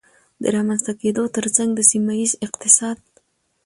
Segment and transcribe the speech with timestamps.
[0.41, 2.97] د رامنځته کېدو ترڅنګ د سيمهييز اقتصاد